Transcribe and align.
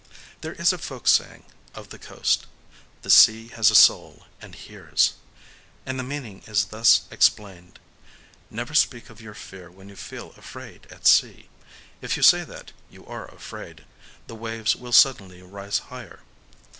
There 0.41 0.53
is 0.53 0.73
a 0.73 0.79
folk 0.79 1.07
saying 1.07 1.43
of 1.75 1.89
the 1.89 1.99
coast:—"The 1.99 3.11
Sea 3.11 3.49
has 3.49 3.69
a 3.69 3.75
soul 3.75 4.25
and 4.41 4.55
hears." 4.55 5.13
And 5.85 5.99
the 5.99 6.03
meaning 6.03 6.41
is 6.47 6.65
thus 6.65 7.01
explained: 7.11 7.77
Never 8.49 8.73
speak 8.73 9.11
of 9.11 9.21
your 9.21 9.35
fear 9.35 9.69
when 9.69 9.89
you 9.89 9.95
feel 9.95 10.31
afraid 10.37 10.87
at 10.91 11.05
sea;—if 11.05 12.17
you 12.17 12.23
say 12.23 12.43
that 12.43 12.71
you 12.89 13.05
are 13.05 13.27
afraid, 13.27 13.85
the 14.25 14.33
waves 14.33 14.75
will 14.75 14.91
suddenly 14.91 15.43
rise 15.43 15.77
higher. 15.77 16.21